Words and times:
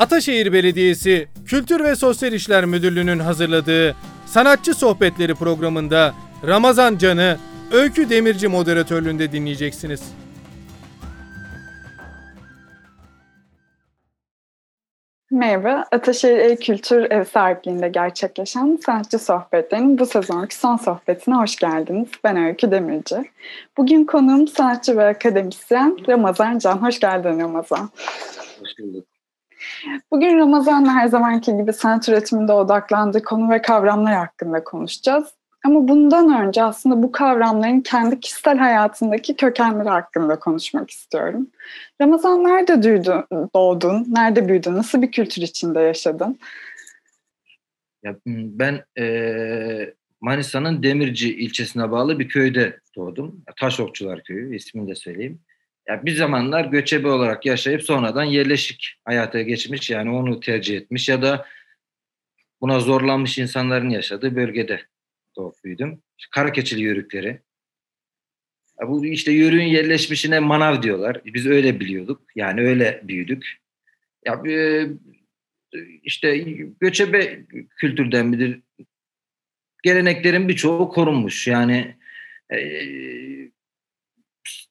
Ataşehir 0.00 0.52
Belediyesi 0.52 1.28
Kültür 1.46 1.84
ve 1.84 1.96
Sosyal 1.96 2.32
İşler 2.32 2.64
Müdürlüğü'nün 2.64 3.18
hazırladığı 3.18 3.96
Sanatçı 4.26 4.74
Sohbetleri 4.74 5.34
programında 5.34 6.14
Ramazan 6.46 6.98
Can'ı 6.98 7.36
Öykü 7.72 8.10
Demirci 8.10 8.48
moderatörlüğünde 8.48 9.32
dinleyeceksiniz. 9.32 10.02
Merhaba, 15.30 15.84
Ataşehir 15.92 16.38
El 16.38 16.56
Kültür 16.56 17.10
Ev 17.10 17.24
sahipliğinde 17.24 17.88
gerçekleşen 17.88 18.78
sanatçı 18.86 19.18
sohbetlerinin 19.18 19.98
bu 19.98 20.06
sezonki 20.06 20.56
son 20.56 20.76
sohbetine 20.76 21.34
hoş 21.34 21.56
geldiniz. 21.56 22.08
Ben 22.24 22.36
Öykü 22.36 22.70
Demirci. 22.70 23.16
Bugün 23.76 24.04
konuğum 24.04 24.48
sanatçı 24.48 24.96
ve 24.96 25.04
akademisyen 25.04 25.96
Ramazan 26.08 26.58
Can. 26.58 26.76
Hoş 26.76 27.00
geldin 27.00 27.40
Ramazan. 27.40 27.90
Hoş 28.60 28.70
bulduk. 28.78 29.09
Bugün 30.10 30.38
Ramazan'la 30.38 30.94
her 30.94 31.06
zamanki 31.06 31.56
gibi 31.56 31.72
sanat 31.72 32.08
üretiminde 32.08 32.52
odaklandığı 32.52 33.22
konu 33.22 33.50
ve 33.50 33.62
kavramlar 33.62 34.14
hakkında 34.14 34.64
konuşacağız. 34.64 35.24
Ama 35.64 35.88
bundan 35.88 36.46
önce 36.46 36.62
aslında 36.62 37.02
bu 37.02 37.12
kavramların 37.12 37.80
kendi 37.80 38.20
kişisel 38.20 38.58
hayatındaki 38.58 39.36
kökenleri 39.36 39.88
hakkında 39.88 40.38
konuşmak 40.38 40.90
istiyorum. 40.90 41.46
Ramazan 42.00 42.44
nerede 42.44 42.82
duydun, 42.82 43.24
doğdun, 43.54 44.06
nerede 44.08 44.48
büyüdün, 44.48 44.76
nasıl 44.76 45.02
bir 45.02 45.12
kültür 45.12 45.42
içinde 45.42 45.80
yaşadın? 45.80 46.38
Ya, 48.02 48.16
ben 48.26 48.84
e, 48.98 49.94
Manisa'nın 50.20 50.82
Demirci 50.82 51.34
ilçesine 51.34 51.90
bağlı 51.90 52.18
bir 52.18 52.28
köyde 52.28 52.80
doğdum. 52.96 53.42
Taşokçular 53.60 54.22
Köyü 54.22 54.56
ismini 54.56 54.88
de 54.88 54.94
söyleyeyim. 54.94 55.40
Ya, 55.90 56.06
bir 56.06 56.14
zamanlar 56.14 56.64
göçebe 56.64 57.08
olarak 57.08 57.46
yaşayıp 57.46 57.82
sonradan 57.82 58.24
yerleşik 58.24 58.94
hayata 59.04 59.42
geçmiş 59.42 59.90
yani 59.90 60.10
onu 60.10 60.40
tercih 60.40 60.76
etmiş 60.76 61.08
ya 61.08 61.22
da 61.22 61.46
buna 62.60 62.80
zorlanmış 62.80 63.38
insanların 63.38 63.88
yaşadığı 63.88 64.36
bölgede 64.36 64.82
doğup 65.36 65.64
büyüdüm. 65.64 66.02
Karakeçili 66.30 66.82
yörükleri. 66.82 67.40
Ya 68.80 68.88
bu 68.88 69.06
işte 69.06 69.32
yörüğün 69.32 69.64
yerleşmişine 69.64 70.40
manav 70.40 70.82
diyorlar. 70.82 71.20
Biz 71.24 71.46
öyle 71.46 71.80
biliyorduk. 71.80 72.22
Yani 72.34 72.60
öyle 72.60 73.00
büyüdük. 73.04 73.60
Ya 74.26 74.42
e, 74.48 74.86
işte 76.02 76.38
göçebe 76.80 77.44
kültürden 77.76 78.26
midir? 78.26 78.60
Geleneklerin 79.82 80.48
birçoğu 80.48 80.88
korunmuş. 80.88 81.46
Yani 81.46 81.96
e, 82.52 82.58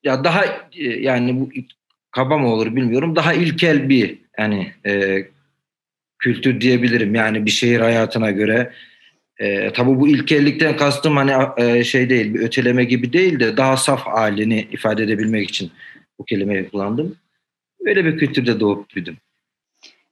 ya 0.03 0.23
daha 0.23 0.45
e, 0.45 0.84
yani 0.84 1.39
bu 1.39 1.50
kaba 2.12 2.38
mı 2.38 2.53
olur 2.53 2.75
bilmiyorum. 2.75 3.16
Daha 3.16 3.34
ilkel 3.34 3.89
bir 3.89 4.17
yani 4.39 4.73
e, 4.86 5.23
kültür 6.20 6.62
diyebilirim. 6.62 7.16
Yani 7.16 7.45
bir 7.45 7.52
şehir 7.52 7.80
hayatına 7.80 8.31
göre 8.31 8.73
e, 9.38 9.73
tabii 9.73 10.00
bu 10.00 10.08
ilkellikten 10.08 10.78
kastım 10.78 11.17
hani 11.17 11.34
e, 11.58 11.84
şey 11.84 12.09
değil, 12.09 12.34
bir 12.34 12.40
öteleme 12.40 12.84
gibi 12.84 13.14
değil 13.14 13.40
de 13.40 13.58
daha 13.58 13.78
saf 13.78 14.02
halini 14.02 14.67
ifade 14.72 15.03
edebilmek 15.03 15.50
için 15.50 15.72
bu 16.20 16.25
kelimeyi 16.25 16.70
kullandım. 16.70 17.16
Öyle 17.86 18.06
bir 18.06 18.17
kültürde 18.17 18.59
doğup 18.59 18.95
büyüdüm. 18.95 19.17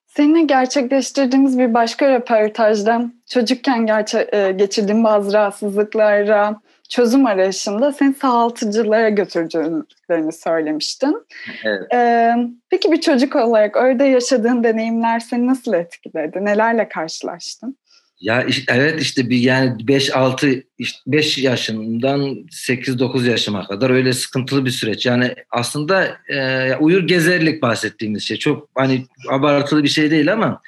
Seninle 0.07 0.43
gerçekleştirdiğimiz 0.43 1.59
bir 1.59 1.73
başka 1.73 2.13
röportajda 2.13 3.11
çocukken 3.29 3.85
gerçe- 3.85 4.29
e, 4.33 4.51
geçirdiğin 4.51 5.03
bazı 5.03 5.33
rahatsızlıklara 5.33 6.61
çözüm 6.89 7.25
arayışında 7.25 7.91
seni 7.91 8.13
sağaltıcılara 8.13 9.09
götürdüklerini 9.09 10.31
söylemiştin. 10.31 11.25
Evet. 11.63 11.93
Ee, 11.93 12.35
peki 12.69 12.91
bir 12.91 13.01
çocuk 13.01 13.35
olarak 13.35 13.75
orada 13.75 14.05
yaşadığın 14.05 14.63
deneyimler 14.63 15.19
seni 15.19 15.47
nasıl 15.47 15.73
etkiledi? 15.73 16.45
Nelerle 16.45 16.89
karşılaştın? 16.89 17.77
Ya 18.19 18.43
işte, 18.43 18.73
evet 18.75 19.01
işte 19.01 19.29
bir 19.29 19.37
yani 19.37 19.87
5 19.87 20.15
6 20.15 20.63
işte 20.77 20.99
5 21.07 21.37
yaşından 21.37 22.47
8 22.51 22.99
9 22.99 23.27
yaşıma 23.27 23.67
kadar 23.67 23.89
öyle 23.89 24.13
sıkıntılı 24.13 24.65
bir 24.65 24.69
süreç. 24.69 25.05
Yani 25.05 25.35
aslında 25.51 26.17
e, 26.29 26.75
uyur 26.75 27.07
gezerlik 27.07 27.61
bahsettiğimiz 27.61 28.23
şey. 28.23 28.37
Çok 28.37 28.69
hani 28.75 29.05
abartılı 29.29 29.83
bir 29.83 29.87
şey 29.87 30.11
değil 30.11 30.33
ama 30.33 30.61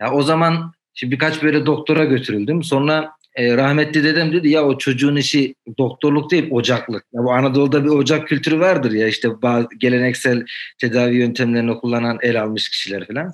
ya 0.00 0.12
o 0.12 0.22
zaman 0.22 0.72
şimdi 0.94 1.14
birkaç 1.14 1.42
böyle 1.42 1.66
doktora 1.66 2.04
götürüldüm. 2.04 2.62
Sonra 2.62 3.10
e, 3.34 3.56
rahmetli 3.56 4.04
dedem 4.04 4.32
dedi 4.32 4.48
ya 4.48 4.64
o 4.64 4.78
çocuğun 4.78 5.16
işi 5.16 5.54
doktorluk 5.78 6.30
değil 6.30 6.48
ocaklık. 6.50 7.04
Ya 7.12 7.24
bu 7.24 7.32
Anadolu'da 7.32 7.84
bir 7.84 7.88
ocak 7.88 8.28
kültürü 8.28 8.60
vardır 8.60 8.92
ya 8.92 9.08
işte 9.08 9.42
bazı 9.42 9.68
geleneksel 9.78 10.44
tedavi 10.80 11.16
yöntemlerini 11.16 11.78
kullanan 11.78 12.18
el 12.22 12.42
almış 12.42 12.68
kişiler 12.68 13.06
falan. 13.06 13.32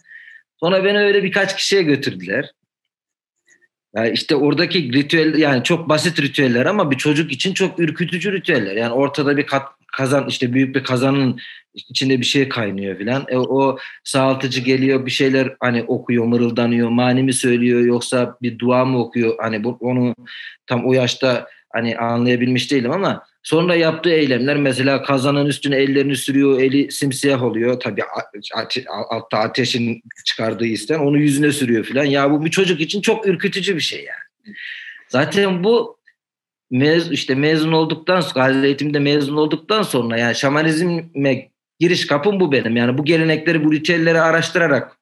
Sonra 0.61 0.85
beni 0.85 0.99
öyle 0.99 1.23
birkaç 1.23 1.57
kişiye 1.57 1.83
götürdüler. 1.83 2.51
Yani 3.97 4.11
işte 4.11 4.37
oradaki 4.37 4.93
ritüel 4.93 5.39
yani 5.39 5.63
çok 5.63 5.89
basit 5.89 6.23
ritüeller 6.23 6.67
ama 6.67 6.91
bir 6.91 6.97
çocuk 6.97 7.33
için 7.33 7.55
çok 7.55 7.81
ürkütücü 7.81 8.33
ritüeller. 8.33 8.77
Yani 8.77 8.93
ortada 8.93 9.37
bir 9.37 9.47
kat, 9.47 9.63
kazan 9.97 10.29
işte 10.29 10.53
büyük 10.53 10.75
bir 10.75 10.85
kazanın 10.85 11.41
içinde 11.75 12.21
bir 12.21 12.25
şey 12.25 12.49
kaynıyor 12.49 12.99
filan. 12.99 13.25
E, 13.29 13.37
o 13.39 13.79
sağaltıcı 14.05 14.61
geliyor 14.61 15.07
bir 15.07 15.11
şeyler 15.11 15.57
hani 15.61 15.83
okuyor 15.83 16.25
mırıldanıyor 16.25 16.89
mani 16.89 17.23
mi 17.23 17.33
söylüyor 17.33 17.81
yoksa 17.81 18.37
bir 18.43 18.59
dua 18.59 18.85
mı 18.85 18.99
okuyor 18.99 19.35
hani 19.41 19.65
bu, 19.65 19.79
onu 19.81 20.15
tam 20.67 20.87
o 20.87 20.93
yaşta 20.93 21.47
hani 21.73 21.99
anlayabilmiş 21.99 22.71
değilim 22.71 22.91
ama 22.91 23.23
sonra 23.45 23.75
yaptığı 23.75 24.11
eylemler 24.11 24.57
mesela 24.57 25.03
kazanın 25.03 25.47
üstüne 25.47 25.77
ellerini 25.77 26.17
sürüyor 26.17 26.61
eli 26.61 26.93
simsiyah 26.93 27.43
oluyor 27.43 27.81
tabii 27.81 28.03
altta 29.11 29.39
ateşin 29.39 30.03
çıkardığı 30.25 30.67
isten 30.67 30.99
onu 30.99 31.19
yüzüne 31.19 31.53
sürüyor 31.53 31.85
filan 31.85 32.05
ya 32.05 32.31
bu 32.31 32.45
bir 32.45 32.51
çocuk 32.51 32.81
için 32.81 33.01
çok 33.01 33.27
ürkütücü 33.27 33.77
bir 33.77 33.81
şey 33.81 34.05
yani. 34.05 34.57
Zaten 35.09 35.65
bu 35.65 35.99
mez 36.71 37.13
işte 37.13 37.35
mezun 37.35 37.73
olduktan 37.73 38.21
sonra 38.21 38.47
gazi 38.47 38.67
eğitimde 38.67 38.99
mezun 38.99 39.37
olduktan 39.37 39.83
sonra 39.83 40.19
yani 40.19 40.35
şamanizme 40.35 41.51
giriş 41.79 42.07
kapım 42.07 42.41
bu 42.41 42.53
benim. 42.53 42.77
Yani 42.77 42.99
bu 42.99 43.05
gelenekleri, 43.05 43.65
bu 43.65 43.73
ritüelleri 43.73 44.21
araştırarak 44.21 44.99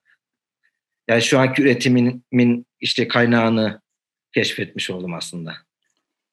yani 1.09 1.22
şu 1.22 1.38
anki 1.38 1.62
üretimimin 1.62 2.66
işte 2.80 3.09
kaynağını 3.09 3.80
keşfetmiş 4.34 4.91
oldum 4.91 5.14
aslında. 5.14 5.54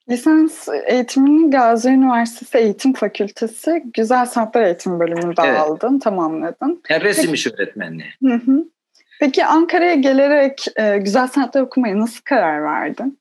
Lisans 0.10 0.68
eğitimini 0.88 1.52
Gazi 1.52 1.90
Üniversitesi 1.90 2.58
Eğitim 2.58 2.94
Fakültesi 2.94 3.84
Güzel 3.94 4.26
Sanatlar 4.26 4.62
Eğitim 4.62 5.00
bölümünde 5.00 5.42
evet. 5.46 5.60
aldın, 5.60 6.00
tamamladın. 6.00 6.82
Yani 6.90 7.04
resim 7.04 7.34
iş 7.34 7.48
öğretmenliği. 7.48 8.14
Hı 8.24 8.34
hı. 8.34 8.66
Peki 9.20 9.46
Ankara'ya 9.46 9.96
gelerek 9.96 10.66
e, 10.76 10.98
Güzel 10.98 11.28
Sanatlar 11.28 11.62
okumaya 11.62 12.00
nasıl 12.00 12.22
karar 12.24 12.64
verdin? 12.64 13.20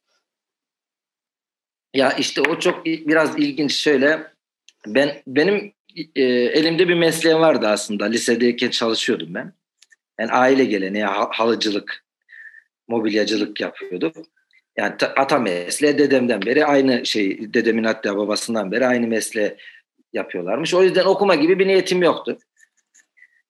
Ya 1.94 2.12
işte 2.12 2.40
o 2.40 2.58
çok 2.58 2.86
biraz 2.86 3.38
ilginç 3.38 3.72
şöyle. 3.72 4.26
Ben 4.86 5.10
benim 5.26 5.72
e, 6.16 6.22
elimde 6.22 6.88
bir 6.88 6.94
mesleğim 6.94 7.40
vardı 7.40 7.68
aslında. 7.68 8.04
Lisedeyken 8.04 8.70
çalışıyordum 8.70 9.34
ben. 9.34 9.52
Yani 10.20 10.32
aile 10.32 10.64
geleneği 10.64 11.04
halıcılık, 11.04 12.04
mobilyacılık 12.88 13.60
yapıyorduk. 13.60 14.16
Yani 14.78 14.94
ata 15.16 15.38
mesleği 15.38 15.98
dedemden 15.98 16.42
beri 16.42 16.66
aynı 16.66 17.06
şey, 17.06 17.54
dedemin 17.54 17.84
hatta 17.84 18.16
babasından 18.16 18.72
beri 18.72 18.86
aynı 18.86 19.06
mesleği 19.06 19.56
yapıyorlarmış. 20.12 20.74
O 20.74 20.82
yüzden 20.82 21.04
okuma 21.04 21.34
gibi 21.34 21.58
bir 21.58 21.68
niyetim 21.68 22.02
yoktu. 22.02 22.38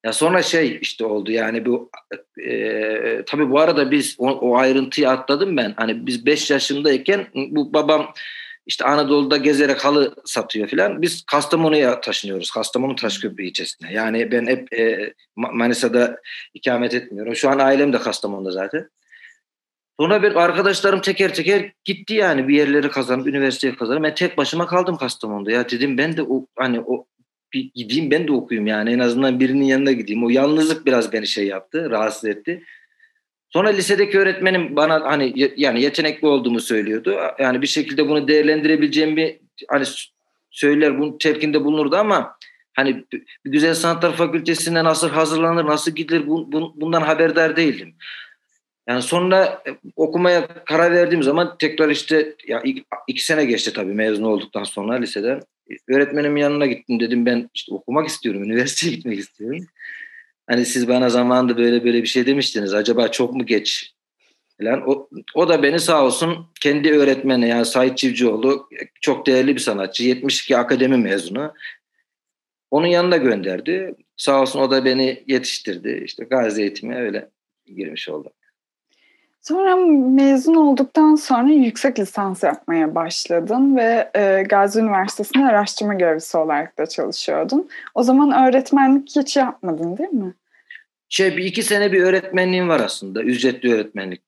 Ya 0.05 0.13
sonra 0.13 0.43
şey 0.43 0.79
işte 0.83 1.05
oldu 1.05 1.33
yani 1.33 1.67
bu 1.67 1.91
e, 2.47 3.23
tabii 3.27 3.51
bu 3.51 3.61
arada 3.61 3.91
biz 3.91 4.17
o, 4.19 4.31
o 4.31 4.57
ayrıntıyı 4.57 5.11
atladım 5.11 5.57
ben. 5.57 5.75
Hani 5.77 6.07
biz 6.07 6.27
5 6.27 6.51
yaşındayken 6.51 7.27
bu 7.35 7.75
babam 7.75 8.13
işte 8.67 8.85
Anadolu'da 8.85 9.37
gezerek 9.37 9.85
halı 9.85 10.15
satıyor 10.25 10.69
filan. 10.69 11.03
Biz 11.03 11.25
Kastamonu'ya 11.27 12.01
taşınıyoruz. 12.01 12.51
Kastamonu 12.51 12.97
Taşköprü 12.97 13.47
ilçesine. 13.47 13.93
Yani 13.93 14.33
ben 14.33 14.47
hep 14.47 14.73
e, 14.75 15.15
Manisa'da 15.37 16.17
ikamet 16.55 16.95
etmiyorum. 16.95 17.37
Şu 17.37 17.51
an 17.51 17.59
ailem 17.59 17.93
de 17.93 17.99
Kastamonu'da 17.99 18.51
zaten. 18.51 18.91
Sonra 20.01 20.23
bir 20.23 20.45
arkadaşlarım 20.45 21.01
teker 21.01 21.35
teker 21.35 21.73
gitti 21.85 22.15
yani 22.15 22.49
bir 22.49 22.55
yerleri 22.55 22.91
kazanıp 22.91 23.27
üniversiteye 23.27 23.77
kazanıp 23.77 24.03
ben 24.03 24.15
tek 24.15 24.39
başıma 24.39 24.67
kaldım 24.67 24.97
Kastamonu'da. 24.97 25.51
Ya 25.51 25.71
dedim 25.71 25.99
ben 25.99 26.17
de 26.17 26.23
o 26.23 26.47
hani 26.57 26.81
o 26.81 27.07
bir 27.53 27.71
gideyim 27.75 28.11
ben 28.11 28.29
de 28.29 28.33
okuyayım 28.33 28.67
yani 28.67 28.91
en 28.93 28.99
azından 28.99 29.41
birinin 29.41 29.65
yanına 29.65 29.93
gideyim. 29.93 30.25
O 30.25 30.29
yalnızlık 30.29 30.87
biraz 30.87 31.13
beni 31.13 31.27
şey 31.27 31.47
yaptı, 31.47 31.91
rahatsız 31.91 32.25
etti. 32.25 32.63
Sonra 33.51 33.69
lisedeki 33.69 34.19
öğretmenim 34.19 34.77
bana 34.77 35.05
hani 35.05 35.53
yani 35.57 35.83
yetenekli 35.83 36.27
olduğumu 36.27 36.61
söylüyordu. 36.61 37.17
Yani 37.39 37.63
bir 37.63 37.67
şekilde 37.67 38.09
bunu 38.09 38.29
değerlendirebileceğimi 38.29 39.39
hani 39.69 39.85
söyler, 40.51 40.99
bunu 40.99 41.19
telkinde 41.19 41.65
bulunurdu 41.65 41.97
ama 41.97 42.37
hani 42.77 43.05
Güzel 43.45 43.75
Sanatlar 43.75 44.13
Fakültesi'ne 44.13 44.85
nasıl 44.85 45.09
hazırlanır, 45.09 45.67
nasıl 45.67 45.91
gidilir 45.91 46.27
bu, 46.27 46.53
bundan 46.81 47.03
haberdar 47.03 47.57
değildim. 47.57 47.95
Yani 48.89 49.03
sonra 49.03 49.63
okumaya 49.97 50.65
karar 50.65 50.93
verdiğim 50.93 51.23
zaman 51.23 51.57
tekrar 51.59 51.89
işte 51.89 52.35
ya 52.47 52.63
iki 53.09 53.25
sene 53.25 53.45
geçti 53.45 53.73
tabii 53.73 53.95
mezun 53.95 54.25
olduktan 54.25 54.65
sonra 54.65 54.95
liseden. 54.95 55.41
Öğretmenimin 55.89 56.41
yanına 56.41 56.67
gittim 56.67 57.01
dedim 57.01 57.27
ben 57.27 57.51
işte 57.55 57.75
okumak 57.75 58.09
istiyorum, 58.09 58.45
üniversiteye 58.45 58.97
gitmek 58.97 59.19
istiyorum. 59.19 59.67
Hani 60.47 60.67
siz 60.67 60.89
bana 60.89 61.11
zamanında 61.11 61.57
böyle 61.57 61.85
böyle 61.85 62.03
bir 62.03 62.09
şey 62.09 62.27
demiştiniz. 62.27 62.75
Acaba 62.75 63.09
çok 63.09 63.35
mu 63.35 63.47
geç? 63.47 63.95
Falan. 64.61 64.89
O, 64.89 65.09
o 65.35 65.49
da 65.49 65.63
beni 65.63 65.81
sağ 65.81 66.05
olsun 66.05 66.47
kendi 66.61 66.93
öğretmeni 66.93 67.49
yani 67.49 67.65
Sait 67.65 67.99
Çivcioğlu 67.99 68.69
çok 69.01 69.27
değerli 69.27 69.55
bir 69.55 69.61
sanatçı. 69.61 70.05
72 70.05 70.57
akademi 70.57 70.97
mezunu. 70.97 71.55
Onun 72.71 72.87
yanına 72.87 73.17
gönderdi. 73.17 73.95
Sağ 74.17 74.43
olsun 74.43 74.61
o 74.61 74.71
da 74.71 74.85
beni 74.85 75.25
yetiştirdi. 75.27 76.03
İşte 76.05 76.25
gazi 76.25 76.63
eğitimi 76.63 76.97
öyle 76.97 77.31
girmiş 77.67 78.09
oldum. 78.09 78.33
Sonra 79.49 79.77
mezun 79.77 80.55
olduktan 80.55 81.15
sonra 81.15 81.49
yüksek 81.49 81.99
lisans 81.99 82.43
yapmaya 82.43 82.95
başladın 82.95 83.77
ve 83.77 84.11
e, 84.15 84.43
Gazi 84.43 84.81
Üniversitesi'nde 84.81 85.45
araştırma 85.45 85.95
görevlisi 85.95 86.37
olarak 86.37 86.79
da 86.79 86.87
çalışıyordun. 86.87 87.69
O 87.95 88.03
zaman 88.03 88.49
öğretmenlik 88.49 89.17
hiç 89.17 89.37
yapmadın 89.37 89.99
değil 89.99 90.11
mi? 90.11 90.35
Şey 91.09 91.37
bir 91.37 91.45
iki 91.45 91.63
sene 91.63 91.93
bir 91.93 92.03
öğretmenliğim 92.03 92.69
var 92.69 92.81
aslında. 92.81 93.23
Ücretli 93.23 93.75
öğretmenlik. 93.75 94.23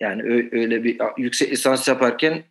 Yani 0.00 0.22
öyle 0.52 0.84
bir 0.84 0.98
yüksek 1.16 1.52
lisans 1.52 1.88
yaparken 1.88 2.42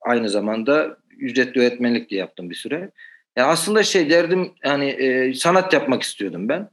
aynı 0.00 0.28
zamanda 0.28 0.96
ücretli 1.18 1.60
öğretmenlik 1.60 2.10
de 2.10 2.16
yaptım 2.16 2.50
bir 2.50 2.54
süre. 2.54 2.90
Yani 3.36 3.48
aslında 3.48 3.82
şey 3.82 4.10
derdim 4.10 4.52
yani 4.64 4.88
e, 4.88 5.34
sanat 5.34 5.72
yapmak 5.72 6.02
istiyordum 6.02 6.48
ben. 6.48 6.68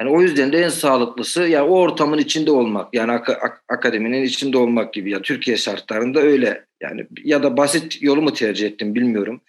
Yani 0.00 0.10
o 0.10 0.22
yüzden 0.22 0.52
de 0.52 0.58
en 0.58 0.68
sağlıklısı 0.68 1.42
yani 1.42 1.68
o 1.70 1.78
ortamın 1.78 2.18
içinde 2.18 2.50
olmak 2.50 2.94
yani 2.94 3.12
ak- 3.12 3.42
ak- 3.42 3.64
akademinin 3.68 4.22
içinde 4.22 4.58
olmak 4.58 4.94
gibi 4.94 5.10
ya 5.10 5.22
Türkiye 5.22 5.56
şartlarında 5.56 6.20
öyle 6.20 6.64
yani 6.82 7.06
ya 7.24 7.42
da 7.42 7.56
basit 7.56 8.02
yolu 8.02 8.22
mu 8.22 8.32
tercih 8.32 8.66
ettim 8.66 8.94
bilmiyorum. 8.94 9.40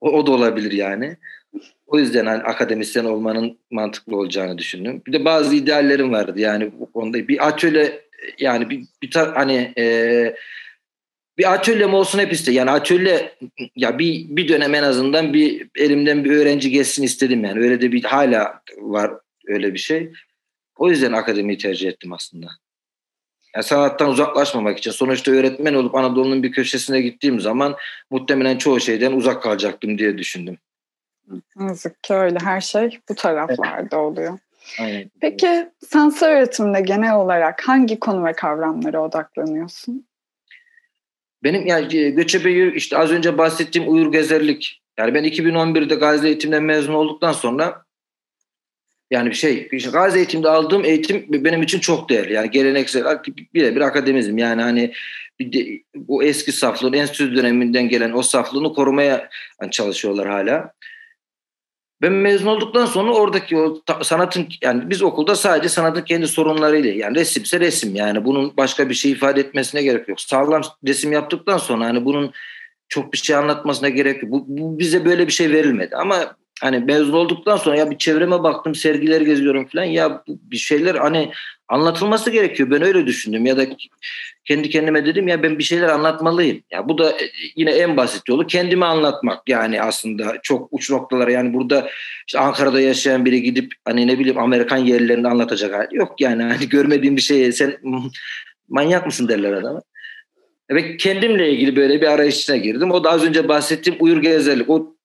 O, 0.00 0.10
o 0.10 0.26
da 0.26 0.32
olabilir 0.32 0.72
yani. 0.72 1.16
O 1.86 1.98
yüzden 1.98 2.26
hani 2.26 2.42
akademisyen 2.42 3.04
olmanın 3.04 3.58
mantıklı 3.70 4.16
olacağını 4.16 4.58
düşündüm. 4.58 5.02
Bir 5.06 5.12
de 5.12 5.24
bazı 5.24 5.56
ideallerim 5.56 6.12
vardı 6.12 6.40
yani 6.40 6.70
bu 6.80 6.92
konuda. 6.92 7.28
Bir 7.28 7.48
atölye 7.48 8.06
yani 8.38 8.70
bir, 8.70 8.84
bir 9.02 9.14
hani 9.14 9.72
e, 9.78 10.34
bir 11.38 11.54
atölyem 11.54 11.94
olsun 11.94 12.18
hep 12.18 12.32
iste. 12.32 12.52
Yani 12.52 12.70
atölye 12.70 13.34
ya 13.76 13.98
bir 13.98 14.36
bir 14.36 14.48
dönem 14.48 14.74
en 14.74 14.82
azından 14.82 15.32
bir 15.32 15.68
elimden 15.76 16.24
bir 16.24 16.30
öğrenci 16.30 16.70
geçsin 16.70 17.02
istedim 17.02 17.44
yani. 17.44 17.60
Öyle 17.60 17.80
de 17.80 17.92
bir 17.92 18.04
hala 18.04 18.60
var 18.78 19.10
öyle 19.46 19.74
bir 19.74 19.78
şey. 19.78 20.12
O 20.76 20.90
yüzden 20.90 21.12
akademiyi 21.12 21.58
tercih 21.58 21.88
ettim 21.88 22.12
aslında. 22.12 22.46
Yani 23.54 23.64
sanattan 23.64 24.08
uzaklaşmamak 24.08 24.78
için. 24.78 24.90
Sonuçta 24.90 25.30
öğretmen 25.30 25.74
olup 25.74 25.94
Anadolu'nun 25.94 26.42
bir 26.42 26.52
köşesine 26.52 27.00
gittiğim 27.00 27.40
zaman 27.40 27.76
muhtemelen 28.10 28.58
çoğu 28.58 28.80
şeyden 28.80 29.12
uzak 29.12 29.42
kalacaktım 29.42 29.98
diye 29.98 30.18
düşündüm. 30.18 30.58
Yazık 31.60 32.02
ki 32.02 32.14
öyle 32.14 32.38
her 32.38 32.60
şey 32.60 32.98
bu 33.08 33.14
taraflarda 33.14 33.98
oluyor. 33.98 34.38
Aynen. 34.80 35.10
Peki 35.20 35.70
sanatçı 35.86 36.24
öğretimde 36.24 36.80
genel 36.80 37.14
olarak 37.14 37.68
hangi 37.68 38.00
konu 38.00 38.24
ve 38.24 38.32
kavramlara 38.32 39.02
odaklanıyorsun? 39.02 40.06
Benim 41.44 41.66
yani 41.66 42.14
göçebe 42.14 42.74
işte 42.74 42.98
az 42.98 43.10
önce 43.10 43.38
bahsettiğim 43.38 43.92
uyur 43.92 44.12
gezerlik. 44.12 44.82
Yani 44.98 45.14
ben 45.14 45.24
2011'de 45.24 45.94
Gazi 45.94 46.26
Eğitim'den 46.26 46.62
mezun 46.62 46.94
olduktan 46.94 47.32
sonra 47.32 47.84
yani 49.10 49.30
bir 49.30 49.34
şey 49.34 49.68
işte 49.72 49.90
Gazi 49.90 50.18
Eğitim'de 50.18 50.48
aldığım 50.48 50.84
eğitim 50.84 51.26
benim 51.28 51.62
için 51.62 51.80
çok 51.80 52.08
değerli. 52.08 52.32
Yani 52.32 52.50
geleneksel 52.50 53.22
birebir 53.54 53.80
akademizm. 53.80 54.38
Yani 54.38 54.62
hani 54.62 54.92
bir 55.38 55.52
de, 55.52 55.82
bu 55.94 56.22
eski 56.22 56.52
saflığın 56.52 56.92
enstitü 56.92 57.36
döneminden 57.36 57.88
gelen 57.88 58.12
o 58.12 58.22
saflığını 58.22 58.72
korumaya 58.72 59.28
çalışıyorlar 59.70 60.28
hala. 60.28 60.72
Ben 62.02 62.12
mezun 62.12 62.46
olduktan 62.46 62.86
sonra 62.86 63.12
oradaki 63.12 63.56
o 63.56 63.82
sanatın 64.02 64.48
yani 64.62 64.90
biz 64.90 65.02
okulda 65.02 65.36
sadece 65.36 65.68
sanatın 65.68 66.02
kendi 66.02 66.28
sorunlarıyla 66.28 66.92
yani 66.92 67.16
resimse 67.16 67.60
resim 67.60 67.94
yani 67.94 68.24
bunun 68.24 68.56
başka 68.56 68.88
bir 68.88 68.94
şey 68.94 69.12
ifade 69.12 69.40
etmesine 69.40 69.82
gerek 69.82 70.08
yok. 70.08 70.20
Sağlam 70.20 70.62
resim 70.86 71.12
yaptıktan 71.12 71.58
sonra 71.58 71.84
hani 71.84 72.04
bunun 72.04 72.32
çok 72.88 73.12
bir 73.12 73.18
şey 73.18 73.36
anlatmasına 73.36 73.88
gerek 73.88 74.22
yok. 74.22 74.32
Bu, 74.32 74.44
bu 74.48 74.78
bize 74.78 75.04
böyle 75.04 75.26
bir 75.26 75.32
şey 75.32 75.50
verilmedi 75.50 75.96
ama 75.96 76.36
hani 76.60 76.78
mezun 76.78 77.12
olduktan 77.12 77.56
sonra 77.56 77.76
ya 77.76 77.90
bir 77.90 77.98
çevreme 77.98 78.42
baktım 78.42 78.74
sergiler 78.74 79.20
geziyorum 79.20 79.66
falan 79.66 79.84
ya 79.84 80.22
bir 80.26 80.56
şeyler 80.56 80.94
hani 80.94 81.32
anlatılması 81.68 82.30
gerekiyor. 82.30 82.70
Ben 82.70 82.82
öyle 82.82 83.06
düşündüm 83.06 83.46
ya 83.46 83.56
da 83.56 83.66
kendi 84.44 84.70
kendime 84.70 85.06
dedim 85.06 85.28
ya 85.28 85.42
ben 85.42 85.58
bir 85.58 85.64
şeyler 85.64 85.88
anlatmalıyım. 85.88 86.62
Ya 86.70 86.88
bu 86.88 86.98
da 86.98 87.10
e, 87.10 87.30
yine 87.56 87.70
en 87.70 87.96
basit 87.96 88.28
yolu 88.28 88.46
kendimi 88.46 88.84
anlatmak. 88.84 89.48
Yani 89.48 89.82
aslında 89.82 90.38
çok 90.42 90.68
uç 90.70 90.90
noktalara 90.90 91.30
yani 91.30 91.54
burada 91.54 91.88
işte 92.26 92.38
Ankara'da 92.38 92.80
yaşayan 92.80 93.24
biri 93.24 93.42
gidip 93.42 93.72
hani 93.84 94.06
ne 94.06 94.18
bileyim 94.18 94.38
Amerikan 94.38 94.76
yerlerini 94.76 95.28
anlatacak 95.28 95.74
hali 95.74 95.96
yok 95.96 96.20
yani 96.20 96.42
hani 96.42 96.68
görmediğim 96.68 97.16
bir 97.16 97.22
şeye 97.22 97.52
sen 97.52 97.76
manyak 98.68 99.06
mısın 99.06 99.28
derler 99.28 99.52
adama. 99.52 99.82
Ve 100.70 100.96
kendimle 100.96 101.50
ilgili 101.50 101.76
böyle 101.76 102.00
bir 102.00 102.06
arayışına 102.06 102.56
girdim. 102.56 102.90
O 102.90 103.04
da 103.04 103.10
az 103.10 103.24
önce 103.24 103.48
bahsettiğim 103.48 103.98
uyur 104.00 104.22
gezerlik. 104.22 104.70
O 104.70 104.96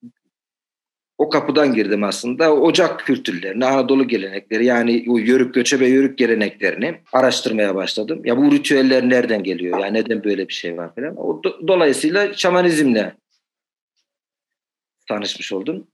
o 1.22 1.30
kapıdan 1.30 1.74
girdim 1.74 2.04
aslında. 2.04 2.54
Ocak 2.54 3.00
kültürlerini, 3.00 3.66
Anadolu 3.66 4.08
gelenekleri 4.08 4.66
yani 4.66 5.06
o 5.10 5.18
yörük 5.18 5.54
göçebe 5.54 5.88
yörük 5.88 6.18
geleneklerini 6.18 6.96
araştırmaya 7.14 7.76
başladım. 7.76 8.22
Ya 8.26 8.38
bu 8.38 8.52
ritüeller 8.52 9.10
nereden 9.10 9.44
geliyor? 9.44 9.80
Yani 9.80 9.94
neden 9.94 10.24
böyle 10.24 10.48
bir 10.48 10.54
şey 10.54 10.78
var 10.78 10.96
falan. 10.96 11.18
O, 11.18 11.44
do, 11.44 11.68
dolayısıyla 11.68 12.34
şamanizmle 12.34 13.16
tanışmış 15.08 15.54
oldum. 15.54 15.88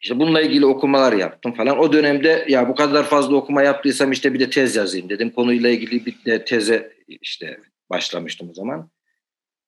İşte 0.00 0.18
bununla 0.18 0.40
ilgili 0.40 0.66
okumalar 0.66 1.12
yaptım 1.12 1.52
falan. 1.52 1.78
O 1.78 1.92
dönemde 1.92 2.44
ya 2.48 2.68
bu 2.68 2.74
kadar 2.74 3.04
fazla 3.04 3.36
okuma 3.36 3.62
yaptıysam 3.62 4.12
işte 4.12 4.34
bir 4.34 4.40
de 4.40 4.50
tez 4.50 4.76
yazayım 4.76 5.08
dedim. 5.08 5.30
Konuyla 5.30 5.70
ilgili 5.70 6.06
bir 6.06 6.24
de 6.26 6.44
teze 6.44 6.92
işte 7.08 7.60
başlamıştım 7.90 8.50
o 8.50 8.54
zaman. 8.54 8.90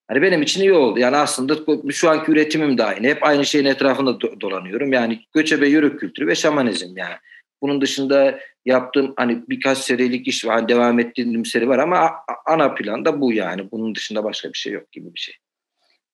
Hani 0.09 0.23
benim 0.23 0.43
için 0.43 0.61
iyi 0.61 0.73
oldu. 0.73 0.99
Yani 0.99 1.17
aslında 1.17 1.55
şu 1.93 2.11
anki 2.11 2.33
üretimim 2.33 2.79
de 2.79 2.85
aynı. 2.85 3.07
Hep 3.07 3.25
aynı 3.25 3.47
şeyin 3.47 3.65
etrafında 3.65 4.21
dolanıyorum. 4.21 4.93
Yani 4.93 5.21
göçebe 5.35 5.69
yörük 5.69 6.01
kültürü 6.01 6.27
ve 6.27 6.35
şamanizm 6.35 6.97
yani. 6.97 7.15
Bunun 7.63 7.81
dışında 7.81 8.39
yaptığım 8.65 9.13
hani 9.17 9.43
birkaç 9.49 9.79
serilik 9.79 10.29
iş 10.29 10.47
var. 10.47 10.69
Devam 10.69 10.99
ettiğim 10.99 11.45
seri 11.45 11.69
var 11.69 11.79
ama 11.79 12.11
ana 12.47 12.75
planda 12.75 13.21
bu 13.21 13.33
yani. 13.33 13.71
Bunun 13.71 13.95
dışında 13.95 14.25
başka 14.25 14.49
bir 14.49 14.59
şey 14.59 14.73
yok 14.73 14.93
gibi 14.93 15.15
bir 15.15 15.21
şey. 15.21 15.35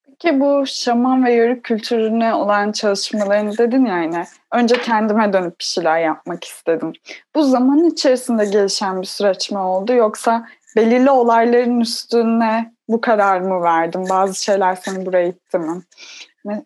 Peki 0.06 0.40
bu 0.40 0.64
şaman 0.66 1.24
ve 1.24 1.34
yörük 1.34 1.64
kültürüne 1.64 2.34
olan 2.34 2.72
çalışmalarını 2.72 3.58
dedin 3.58 3.84
ya 3.84 4.02
yine. 4.02 4.24
Önce 4.52 4.74
kendime 4.74 5.32
dönüp 5.32 5.60
bir 5.60 5.64
şeyler 5.64 6.00
yapmak 6.00 6.44
istedim. 6.44 6.92
Bu 7.34 7.44
zaman 7.44 7.84
içerisinde 7.84 8.44
gelişen 8.44 9.02
bir 9.02 9.06
süreç 9.06 9.50
mi 9.50 9.58
oldu 9.58 9.92
yoksa 9.92 10.48
belirli 10.76 11.10
olayların 11.10 11.80
üstüne 11.80 12.71
bu 12.88 13.00
karar 13.00 13.40
mı 13.40 13.62
verdin? 13.62 14.08
Bazı 14.10 14.44
şeyler 14.44 14.74
seni 14.74 15.06
buraya 15.06 15.28
itti 15.28 15.58
mi? 15.58 15.82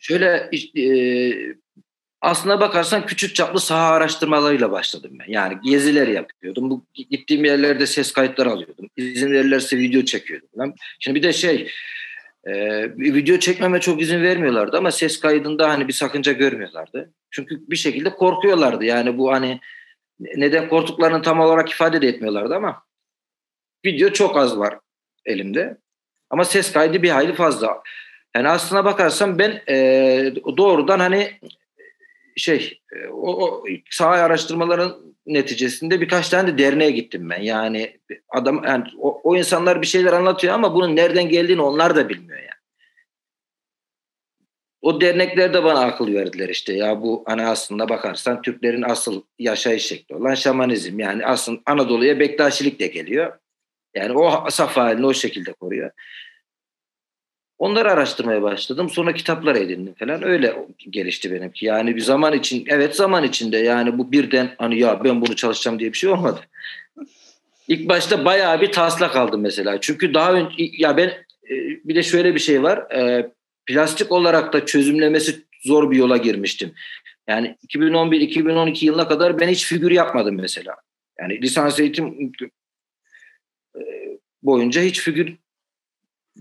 Şöyle 0.01 0.51
e, 0.79 0.87
aslına 2.21 2.61
bakarsan 2.61 3.07
küçük 3.07 3.35
çaplı 3.35 3.61
saha 3.61 3.91
araştırmalarıyla 3.91 4.73
başladım 4.73 5.11
ben. 5.21 5.33
Yani 5.33 5.59
geziler 5.65 6.09
yapıyordum. 6.09 6.71
Bu 6.71 6.85
gittiğim 6.95 7.45
yerlerde 7.45 7.87
ses 7.87 8.13
kayıtları 8.13 8.51
alıyordum. 8.51 8.89
İzin 8.97 9.33
verirlerse 9.33 9.79
video 9.79 10.03
çekiyordum. 10.03 10.49
Ben. 10.57 10.75
Şimdi 11.01 11.19
bir 11.19 11.23
de 11.23 11.33
şey 11.33 11.71
e, 12.45 12.83
video 12.97 13.39
çekmeme 13.39 13.81
çok 13.81 14.03
izin 14.03 14.23
vermiyorlardı 14.23 14.77
ama 14.77 14.93
ses 14.93 15.21
kaydında 15.21 15.69
hani 15.69 15.89
bir 15.89 15.93
sakınca 15.93 16.33
görmüyorlardı. 16.33 17.13
Çünkü 17.31 17.71
bir 17.71 17.77
şekilde 17.77 18.11
korkuyorlardı. 18.11 18.85
Yani 18.85 19.19
bu 19.19 19.33
hani 19.33 19.61
neden 20.21 20.69
korktuklarını 20.69 21.23
tam 21.23 21.41
olarak 21.41 21.71
ifade 21.71 22.03
de 22.03 22.09
etmiyorlardı 22.09 22.55
ama 22.55 22.83
video 23.85 24.13
çok 24.13 24.37
az 24.37 24.59
var 24.59 24.79
elimde. 25.25 25.77
Ama 26.31 26.45
ses 26.45 26.73
kaydı 26.73 27.03
bir 27.03 27.11
hayli 27.11 27.35
fazla. 27.35 27.83
Yani 28.37 28.49
aslına 28.49 28.85
bakarsam 28.85 29.39
ben 29.39 29.63
e, 29.69 29.77
doğrudan 30.57 30.99
hani 30.99 31.33
şey 32.37 32.81
e, 32.93 33.09
o, 33.09 33.45
o 33.45 33.65
saha 33.91 34.11
araştırmaların 34.11 35.15
neticesinde 35.27 36.01
birkaç 36.01 36.29
tane 36.29 36.49
de 36.49 36.59
derneğe 36.59 36.91
gittim 36.91 37.31
ben. 37.31 37.43
Yani 37.43 37.99
adam 38.29 38.65
yani 38.65 38.85
o, 38.99 39.21
o 39.25 39.37
insanlar 39.37 39.83
bir 39.83 39.87
şeyler 39.87 40.13
anlatıyor 40.13 40.55
ama 40.55 40.75
bunun 40.75 40.97
nereden 40.97 41.29
geldiğini 41.29 41.63
onlar 41.63 41.97
da 41.97 42.09
bilmiyor 42.09 42.39
yani. 42.39 42.51
O 44.83 45.01
dernekler 45.01 45.55
de 45.55 45.65
bana 45.65 45.81
akıl 45.81 46.15
verdiler 46.15 46.49
işte 46.49 46.73
ya 46.73 47.03
bu 47.03 47.25
hani 47.27 47.47
aslında 47.47 47.89
bakarsan 47.89 48.43
Türklerin 48.43 48.83
asıl 48.83 49.23
yaşayış 49.39 49.87
şekli 49.87 50.15
olan 50.15 50.35
şamanizm 50.35 50.99
yani 50.99 51.27
aslında 51.27 51.61
Anadolu'ya 51.67 52.21
Bektaşilik 52.21 52.81
de 52.81 52.87
geliyor. 52.87 53.39
Yani 53.97 54.13
o 54.19 54.51
saf 54.51 54.77
halini 54.77 55.07
o 55.07 55.15
şekilde 55.15 55.53
koruyor. 55.53 55.91
Onları 57.59 57.93
araştırmaya 57.93 58.43
başladım. 58.43 58.91
Sonra 58.91 59.15
kitaplar 59.15 59.57
edindim 59.57 59.95
falan. 59.95 60.23
Öyle 60.23 60.57
gelişti 60.91 61.33
benimki. 61.33 61.67
Yani 61.67 61.97
bir 61.97 62.01
zaman 62.01 62.33
için, 62.33 62.65
evet 62.69 62.97
zaman 62.97 63.25
içinde 63.25 63.57
yani 63.57 63.99
bu 63.99 64.13
birden 64.13 64.55
hani 64.59 64.79
ya 64.79 65.05
ben 65.05 65.21
bunu 65.21 65.37
çalışacağım 65.37 65.79
diye 65.79 65.93
bir 65.93 65.99
şey 65.99 66.11
olmadı. 66.11 66.41
İlk 67.69 67.89
başta 67.89 68.25
bayağı 68.25 68.61
bir 68.61 68.73
taslak 68.73 69.17
aldım 69.17 69.41
mesela. 69.41 69.81
Çünkü 69.81 70.15
daha 70.15 70.33
önce 70.33 70.55
ya 70.59 70.97
ben 70.97 71.09
e, 71.51 71.55
bir 71.85 71.95
de 71.95 72.03
şöyle 72.03 72.35
bir 72.35 72.41
şey 72.41 72.63
var. 72.63 72.79
E, 72.93 73.31
plastik 73.67 74.13
olarak 74.13 74.53
da 74.53 74.67
çözümlemesi 74.67 75.45
zor 75.65 75.91
bir 75.91 75.97
yola 75.97 76.17
girmiştim. 76.17 76.75
Yani 77.29 77.57
2011-2012 77.69 78.85
yılına 78.85 79.09
kadar 79.09 79.41
ben 79.41 79.49
hiç 79.49 79.67
figür 79.67 79.91
yapmadım 79.91 80.37
mesela. 80.41 80.77
Yani 81.21 81.43
lisans 81.43 81.81
eğitim 81.81 82.33
boyunca 84.43 84.83
hiç 84.83 85.01
figür 85.01 85.37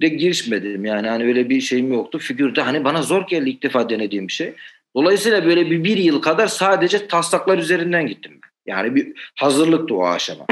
de 0.02 0.08
girişmedim. 0.08 0.86
Yani 0.86 1.08
hani 1.08 1.24
öyle 1.24 1.50
bir 1.50 1.62
şeyim 1.62 1.94
yoktu. 1.94 2.20
Figürde 2.20 2.62
hani 2.62 2.84
bana 2.84 3.02
zor 3.02 3.28
geldi 3.28 3.50
ilk 3.50 3.64
defa 3.64 3.90
denediğim 3.90 4.28
bir 4.28 4.34
şey. 4.34 4.54
Dolayısıyla 4.96 5.46
böyle 5.46 5.72
bir, 5.72 5.84
bir 5.84 5.98
yıl 5.98 6.22
kadar 6.22 6.48
sadece 6.48 7.08
taslaklar 7.08 7.58
üzerinden 7.58 8.08
gittim 8.08 8.40
ben. 8.44 8.72
Yani 8.74 8.96
bir 8.96 9.32
hazırlıktı 9.36 9.96
o 9.96 10.06
aşama. 10.06 10.46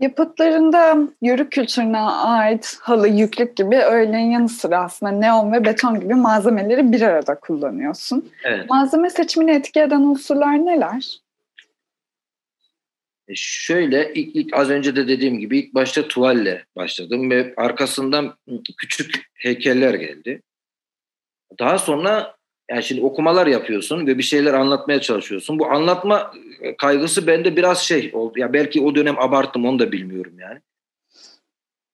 Yapıtlarında 0.00 0.98
yörük 1.22 1.52
kültürüne 1.52 1.98
ait 1.98 2.78
halı, 2.80 3.08
yüklük 3.08 3.56
gibi 3.56 3.76
öğelerin 3.76 4.30
yanı 4.30 4.48
sıra 4.48 4.78
aslında 4.78 5.12
neon 5.12 5.52
ve 5.52 5.64
beton 5.64 6.00
gibi 6.00 6.14
malzemeleri 6.14 6.92
bir 6.92 7.02
arada 7.02 7.40
kullanıyorsun. 7.40 8.32
Evet. 8.44 8.70
Malzeme 8.70 9.10
seçimini 9.10 9.50
etki 9.50 9.80
eden 9.80 10.00
unsurlar 10.00 10.66
neler? 10.66 11.20
E 13.28 13.32
şöyle 13.34 14.14
ilk, 14.14 14.36
ilk 14.36 14.54
az 14.54 14.70
önce 14.70 14.96
de 14.96 15.08
dediğim 15.08 15.38
gibi 15.38 15.58
ilk 15.58 15.74
başta 15.74 16.08
tuvalle 16.08 16.64
başladım 16.76 17.30
ve 17.30 17.54
arkasından 17.56 18.38
küçük 18.78 19.30
heykeller 19.34 19.94
geldi. 19.94 20.42
Daha 21.58 21.78
sonra 21.78 22.36
yani 22.70 22.82
şimdi 22.82 23.02
okumalar 23.02 23.46
yapıyorsun 23.46 24.06
ve 24.06 24.18
bir 24.18 24.22
şeyler 24.22 24.54
anlatmaya 24.54 25.00
çalışıyorsun. 25.00 25.58
Bu 25.58 25.66
anlatma 25.66 26.32
e, 26.60 26.76
kaygısı 26.76 27.26
bende 27.26 27.56
biraz 27.56 27.78
şey 27.78 28.10
oldu. 28.14 28.38
Ya 28.38 28.52
belki 28.52 28.80
o 28.80 28.94
dönem 28.94 29.18
abarttım 29.18 29.66
onu 29.66 29.78
da 29.78 29.92
bilmiyorum 29.92 30.38
yani. 30.38 30.60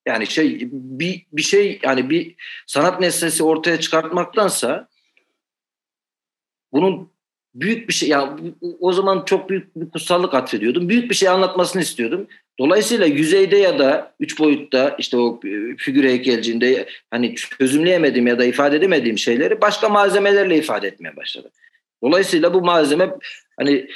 Yani 0.07 0.27
şey 0.27 0.69
bir 0.73 1.27
bir 1.33 1.43
şey 1.43 1.81
yani 1.83 2.11
bir 2.11 2.35
sanat 2.67 3.01
nesnesi 3.01 3.45
ortaya 3.45 3.81
çıkartmaktansa 3.81 4.89
bunun 6.73 7.12
büyük 7.55 7.89
bir 7.89 7.95
şey 7.95 8.09
ya 8.09 8.37
o 8.81 8.93
zaman 8.93 9.25
çok 9.25 9.51
büyük 9.51 9.77
bir 9.77 9.91
kutsallık 9.91 10.35
atfediyordum. 10.35 10.89
Büyük 10.89 11.11
bir 11.11 11.15
şey 11.15 11.29
anlatmasını 11.29 11.83
istiyordum. 11.83 12.27
Dolayısıyla 12.59 13.07
yüzeyde 13.07 13.57
ya 13.57 13.79
da 13.79 14.15
üç 14.21 14.39
boyutta 14.39 14.97
işte 14.99 15.17
o 15.17 15.41
e, 15.45 15.77
figür 15.77 16.05
heykelcinde 16.05 16.89
hani 17.11 17.35
çözümleyemediğim 17.35 18.27
ya 18.27 18.39
da 18.39 18.45
ifade 18.45 18.77
edemediğim 18.77 19.19
şeyleri 19.19 19.61
başka 19.61 19.89
malzemelerle 19.89 20.57
ifade 20.57 20.89
etmeye 20.89 21.17
başladım. 21.17 21.51
Dolayısıyla 22.03 22.55
bu 22.55 22.61
malzeme 22.61 23.11
hani 23.57 23.89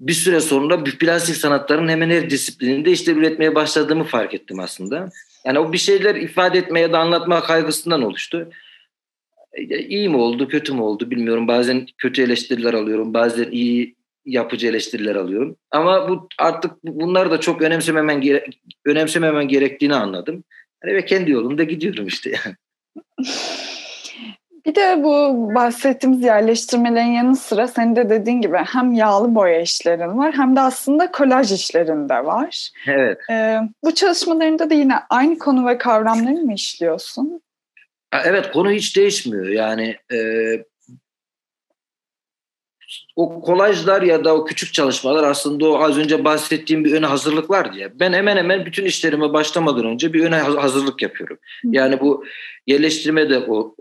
bir 0.00 0.12
süre 0.12 0.40
sonra 0.40 0.84
plastik 0.84 1.36
sanatların 1.36 1.88
hemen 1.88 2.10
her 2.10 2.30
disiplininde 2.30 2.90
işte 2.90 3.12
üretmeye 3.12 3.54
başladığımı 3.54 4.04
fark 4.04 4.34
ettim 4.34 4.60
aslında. 4.60 5.10
Yani 5.44 5.58
o 5.58 5.72
bir 5.72 5.78
şeyler 5.78 6.14
ifade 6.14 6.58
etmeye 6.58 6.80
ya 6.80 6.92
da 6.92 6.98
anlatma 6.98 7.42
kaygısından 7.42 8.02
oluştu. 8.02 8.50
İyi 9.88 10.08
mi 10.08 10.16
oldu, 10.16 10.48
kötü 10.48 10.74
mü 10.74 10.80
oldu 10.80 11.10
bilmiyorum. 11.10 11.48
Bazen 11.48 11.86
kötü 11.98 12.22
eleştiriler 12.22 12.74
alıyorum, 12.74 13.14
bazen 13.14 13.50
iyi 13.50 13.96
yapıcı 14.26 14.66
eleştiriler 14.66 15.16
alıyorum. 15.16 15.56
Ama 15.70 16.08
bu 16.08 16.28
artık 16.38 16.72
bunlar 16.84 17.30
da 17.30 17.40
çok 17.40 17.62
önemsememen 17.62 18.20
gere 18.20 18.44
önemsememen 18.84 19.48
gerektiğini 19.48 19.94
anladım. 19.94 20.44
Yani 20.84 20.94
ve 20.94 21.04
kendi 21.04 21.30
yolumda 21.30 21.64
gidiyorum 21.64 22.06
işte 22.06 22.30
yani. 22.30 22.56
Bir 24.66 24.74
de 24.74 25.04
bu 25.04 25.48
bahsettiğimiz 25.54 26.22
yerleştirmelerin 26.22 27.12
yanı 27.12 27.36
sıra 27.36 27.68
senin 27.68 27.96
de 27.96 28.10
dediğin 28.10 28.40
gibi 28.40 28.56
hem 28.56 28.92
yağlı 28.92 29.34
boya 29.34 29.60
işlerin 29.60 30.18
var 30.18 30.32
hem 30.36 30.56
de 30.56 30.60
aslında 30.60 31.12
kolaj 31.12 31.52
işlerin 31.52 32.08
de 32.08 32.24
var. 32.24 32.70
Evet. 32.86 33.18
Ee, 33.30 33.58
bu 33.84 33.94
çalışmalarında 33.94 34.70
da 34.70 34.74
yine 34.74 34.94
aynı 35.10 35.38
konu 35.38 35.66
ve 35.66 35.78
kavramları 35.78 36.34
mı 36.34 36.54
işliyorsun? 36.54 37.42
Evet 38.12 38.52
konu 38.52 38.70
hiç 38.70 38.96
değişmiyor. 38.96 39.48
Yani 39.48 39.96
e, 40.12 40.18
o 43.16 43.40
kolajlar 43.40 44.02
ya 44.02 44.24
da 44.24 44.34
o 44.34 44.44
küçük 44.44 44.74
çalışmalar 44.74 45.24
aslında 45.24 45.68
o 45.68 45.82
az 45.82 45.98
önce 45.98 46.24
bahsettiğim 46.24 46.84
bir 46.84 46.92
öne 46.92 47.06
hazırlıklar 47.06 47.74
diye. 47.74 48.00
Ben 48.00 48.12
hemen 48.12 48.36
hemen 48.36 48.66
bütün 48.66 48.84
işlerime 48.84 49.32
başlamadan 49.32 49.86
önce 49.86 50.12
bir 50.12 50.24
öne 50.24 50.36
hazırlık 50.36 51.02
yapıyorum. 51.02 51.38
Yani 51.64 52.00
bu 52.00 52.24
yerleştirme 52.66 53.30
de 53.30 53.38
o, 53.38 53.76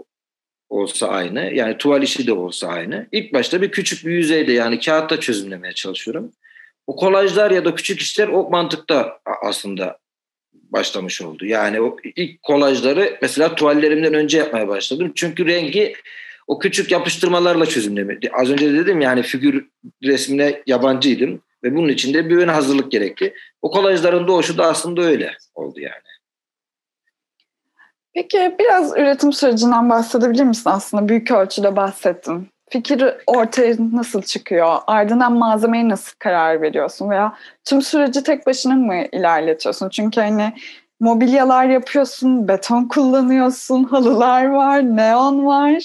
olsa 0.70 1.08
aynı. 1.08 1.54
Yani 1.54 1.78
tuval 1.78 2.04
işi 2.04 2.28
de 2.28 2.34
olsa 2.34 2.68
aynı. 2.68 3.08
İlk 3.12 3.34
başta 3.34 3.62
bir 3.62 3.72
küçük 3.72 4.06
bir 4.06 4.12
yüzeyde 4.12 4.52
yani 4.52 4.80
kağıtta 4.80 5.20
çözümlemeye 5.20 5.74
çalışıyorum. 5.74 6.32
O 6.88 6.96
kolajlar 6.96 7.52
ya 7.52 7.66
da 7.66 7.76
küçük 7.76 8.02
işler 8.02 8.28
o 8.28 8.50
mantıkta 8.50 9.20
aslında 9.42 10.00
başlamış 10.72 11.22
oldu. 11.22 11.46
Yani 11.46 11.82
o 11.82 11.98
ilk 12.16 12.44
kolajları 12.44 13.18
mesela 13.22 13.56
tuvallerimden 13.56 14.13
önce 14.13 14.38
yapmaya 14.38 14.68
başladım. 14.68 15.12
Çünkü 15.16 15.46
rengi 15.46 15.96
o 16.48 16.60
küçük 16.60 16.92
yapıştırmalarla 16.92 17.66
çözümlemedi. 17.66 18.30
Az 18.34 18.50
önce 18.50 18.74
dedim 18.74 19.01
yani 19.01 19.22
figür 19.22 19.68
resmine 20.04 20.62
yabancıydım 20.68 21.42
ve 21.63 21.75
bunun 21.75 21.90
için 21.90 22.13
de 22.13 22.30
bir 22.30 22.38
ön 22.38 22.48
hazırlık 22.48 22.92
gerekli. 22.92 23.34
O 23.62 23.72
kolajların 23.72 24.28
doğuşu 24.28 24.58
da 24.58 24.66
aslında 24.66 25.01
öyle 25.01 25.34
oldu 25.56 25.80
yani. 25.80 26.12
Peki 28.13 28.56
biraz 28.60 28.98
üretim 28.98 29.34
sürecinden 29.34 29.90
bahsedebilir 29.90 30.44
misin? 30.44 30.70
Aslında 30.70 31.10
büyük 31.10 31.32
ölçüde 31.32 31.75
bahsettin. 31.75 32.50
Fikir 32.72 33.04
ortaya 33.28 33.75
nasıl 33.94 34.22
çıkıyor? 34.22 34.78
Ardından 34.88 35.34
malzemeye 35.34 35.90
nasıl 35.90 36.16
karar 36.20 36.62
veriyorsun? 36.62 37.10
Veya 37.10 37.38
tüm 37.66 37.82
süreci 37.82 38.24
tek 38.24 38.48
başına 38.48 38.75
mı 38.75 39.06
ilerletiyorsun? 39.13 39.90
Çünkü 39.90 40.22
hani 40.22 40.54
mobilyalar 41.00 41.66
yapıyorsun, 41.66 42.48
beton 42.48 42.88
kullanıyorsun, 42.88 43.84
halılar 43.84 44.46
var, 44.46 44.82
neon 44.82 45.46
var. 45.46 45.84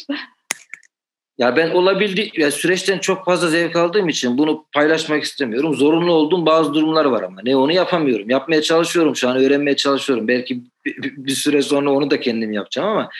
Ya 1.38 1.56
ben 1.56 1.70
olabildi 1.70 2.30
ya 2.36 2.50
süreçten 2.50 2.98
çok 2.98 3.24
fazla 3.24 3.48
zevk 3.48 3.76
aldığım 3.76 4.08
için 4.08 4.38
bunu 4.38 4.64
paylaşmak 4.72 5.22
istemiyorum. 5.22 5.74
Zorunlu 5.74 6.12
olduğum 6.12 6.46
bazı 6.46 6.74
durumlar 6.74 7.04
var 7.04 7.22
ama 7.22 7.40
ne 7.44 7.56
onu 7.56 7.72
yapamıyorum. 7.72 8.30
Yapmaya 8.30 8.62
çalışıyorum 8.62 9.16
şu 9.16 9.28
an 9.28 9.36
öğrenmeye 9.36 9.76
çalışıyorum. 9.76 10.28
Belki 10.28 10.60
bir, 10.84 11.16
bir 11.16 11.34
süre 11.34 11.62
sonra 11.62 11.90
onu 11.90 12.10
da 12.10 12.20
kendim 12.20 12.52
yapacağım 12.52 12.88
ama 12.88 13.10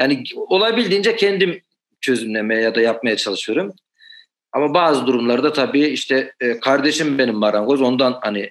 yani 0.00 0.24
olabildiğince 0.36 1.16
kendim 1.16 1.60
çözümlemeye 2.00 2.60
ya 2.60 2.74
da 2.74 2.80
yapmaya 2.80 3.16
çalışıyorum. 3.16 3.72
Ama 4.52 4.74
bazı 4.74 5.06
durumlarda 5.06 5.52
tabii 5.52 5.86
işte 5.86 6.32
e, 6.40 6.60
kardeşim 6.60 7.18
benim 7.18 7.34
marangoz 7.34 7.82
ondan 7.82 8.18
hani 8.22 8.50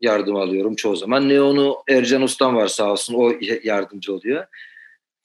yardım 0.00 0.36
alıyorum 0.36 0.74
çoğu 0.74 0.96
zaman. 0.96 1.28
Ne 1.28 1.40
onu 1.40 1.76
Ercan 1.88 2.22
Ustam 2.22 2.56
var 2.56 2.66
sağ 2.66 2.92
olsun 2.92 3.14
o 3.14 3.32
yardımcı 3.62 4.14
oluyor. 4.14 4.46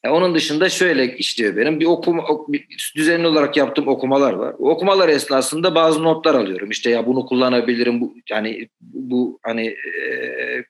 Yani 0.06 0.16
onun 0.16 0.36
dışında 0.36 0.70
şöyle 0.70 1.18
işliyor 1.18 1.56
benim. 1.56 1.80
Bir 1.80 1.86
okuma 1.86 2.24
bir 2.48 2.94
düzenli 2.96 3.28
olarak 3.28 3.58
yaptığım 3.58 3.88
okumalar 3.88 4.34
var. 4.34 4.56
O 4.60 4.70
okumalar 4.70 5.10
esnasında 5.10 5.76
bazı 5.76 6.04
notlar 6.04 6.36
alıyorum. 6.36 6.70
İşte 6.70 6.90
ya 6.90 7.06
bunu 7.06 7.26
kullanabilirim. 7.26 8.02
Bu 8.02 8.16
yani 8.30 8.68
bu 8.82 9.40
hani 9.44 9.68
e, 9.68 10.14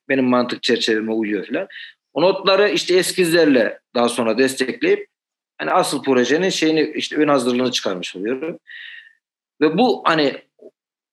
benim 0.09 0.25
mantık 0.25 0.63
çerçeveme 0.63 1.11
uyuyor 1.11 1.47
falan. 1.47 1.67
O 2.13 2.21
notları 2.21 2.69
işte 2.69 2.97
eskizlerle 2.97 3.79
daha 3.95 4.09
sonra 4.09 4.37
destekleyip 4.37 5.07
hani 5.57 5.71
asıl 5.71 6.03
projenin 6.03 6.49
şeyini 6.49 6.91
işte 6.95 7.15
ön 7.15 7.27
hazırlığını 7.27 7.71
çıkarmış 7.71 8.15
oluyorum. 8.15 8.59
Ve 9.61 9.77
bu 9.77 10.03
hani 10.05 10.33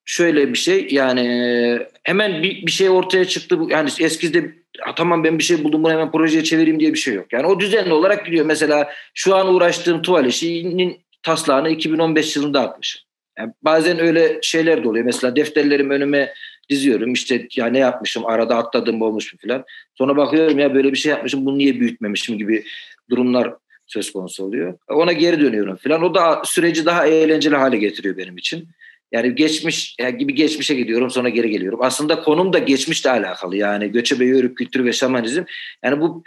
şöyle 0.05 0.53
bir 0.53 0.59
şey 0.59 0.89
yani 0.91 1.81
hemen 2.03 2.43
bir, 2.43 2.67
bir 2.67 2.73
şey 2.73 2.91
ortaya 2.91 3.25
çıktı. 3.25 3.59
Yani 3.69 3.91
eskizde 4.01 4.55
tamam 4.97 5.25
ben 5.25 5.39
bir 5.39 5.45
şey 5.45 5.65
buldum 5.65 5.85
bunu 5.85 5.93
hemen 5.93 6.11
projeye 6.11 6.45
çevireyim 6.45 6.81
diye 6.81 6.93
bir 6.93 6.99
şey 6.99 7.15
yok. 7.15 7.33
Yani 7.33 7.47
o 7.47 7.61
düzenli 7.61 7.93
olarak 7.93 8.27
gidiyor. 8.27 8.47
Mesela 8.47 8.91
şu 9.15 9.37
an 9.37 9.55
uğraştığım 9.55 10.03
tuval 10.03 10.27
işinin 10.27 11.01
taslağını 11.23 11.71
2015 11.71 12.37
yılında 12.37 12.61
atmışım. 12.61 13.03
Yani 13.39 13.53
bazen 13.63 13.99
öyle 13.99 14.39
şeyler 14.43 14.85
de 14.85 14.89
oluyor. 14.89 15.05
Mesela 15.05 15.37
defterlerim 15.37 15.91
önüme 15.91 16.35
diziyorum. 16.71 17.13
İşte 17.13 17.49
ya 17.57 17.67
ne 17.67 17.79
yapmışım 17.79 18.27
arada 18.27 18.57
atladım 18.57 19.03
olmuş 19.03 19.33
mu 19.33 19.39
falan. 19.43 19.65
Sonra 19.95 20.17
bakıyorum 20.17 20.59
ya 20.59 20.75
böyle 20.75 20.93
bir 20.93 20.97
şey 20.97 21.11
yapmışım 21.11 21.47
bunu 21.47 21.59
niye 21.59 21.81
büyütmemişim 21.81 22.39
gibi 22.39 22.65
durumlar 23.11 23.55
söz 23.87 24.13
konusu 24.13 24.45
oluyor. 24.45 24.79
Ona 24.89 25.13
geri 25.13 25.41
dönüyorum 25.41 25.77
falan. 25.77 26.03
O 26.03 26.15
da 26.15 26.43
süreci 26.45 26.87
daha 26.87 27.07
eğlenceli 27.07 27.57
hale 27.57 27.77
getiriyor 27.77 28.17
benim 28.17 28.37
için. 28.37 28.69
Yani 29.13 29.35
geçmiş 29.35 29.97
yani 30.01 30.19
gibi 30.19 30.35
geçmişe 30.35 30.75
gidiyorum 30.75 31.11
sonra 31.11 31.29
geri 31.29 31.51
geliyorum. 31.51 31.79
Aslında 31.83 32.23
konum 32.23 32.53
da 32.53 32.59
geçmişle 32.59 33.11
alakalı. 33.11 33.57
Yani 33.57 33.93
göçebe 33.93 34.25
yörük 34.25 34.57
kültürü 34.57 34.85
ve 34.85 34.93
şamanizm. 34.93 35.43
Yani 35.85 36.01
bu 36.01 36.23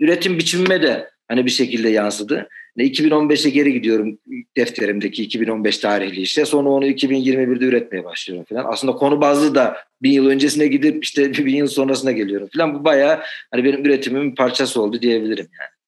üretim 0.00 0.38
biçimime 0.38 0.82
de 0.82 1.10
hani 1.28 1.46
bir 1.46 1.50
şekilde 1.50 1.88
yansıdı. 1.88 2.48
2015'e 2.78 3.50
geri 3.50 3.72
gidiyorum 3.72 4.18
defterimdeki 4.56 5.22
2015 5.22 5.78
tarihli 5.78 6.20
işte. 6.20 6.44
Sonra 6.44 6.68
onu 6.68 6.86
2021'de 6.86 7.64
üretmeye 7.64 8.04
başlıyorum 8.04 8.44
falan. 8.48 8.64
Aslında 8.68 8.92
konu 8.92 9.20
bazlı 9.20 9.54
da 9.54 9.76
bin 10.02 10.12
yıl 10.12 10.26
öncesine 10.26 10.66
gidip 10.66 11.04
işte 11.04 11.34
bin 11.46 11.56
yıl 11.56 11.66
sonrasına 11.66 12.12
geliyorum 12.12 12.48
falan. 12.56 12.74
Bu 12.74 12.84
bayağı 12.84 13.20
hani 13.50 13.64
benim 13.64 13.84
üretimimin 13.84 14.34
parçası 14.34 14.82
oldu 14.82 15.02
diyebilirim 15.02 15.48
yani. 15.60 15.79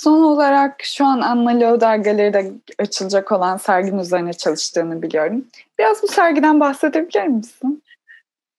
Son 0.00 0.22
olarak 0.22 0.82
şu 0.84 1.04
an 1.04 1.20
Anna 1.20 1.60
Loder 1.60 1.96
Galeri'de 1.96 2.52
açılacak 2.78 3.32
olan 3.32 3.56
sergin 3.56 3.98
üzerine 3.98 4.32
çalıştığını 4.32 5.02
biliyorum. 5.02 5.44
Biraz 5.78 6.02
bu 6.02 6.08
sergiden 6.08 6.60
bahsedebilir 6.60 7.26
misin? 7.26 7.82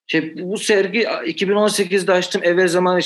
Şey, 0.08 0.36
bu 0.38 0.58
sergi 0.58 1.02
2018'de 1.02 2.12
açtım. 2.12 2.42
Evvel 2.44 2.68
zaman 2.68 3.02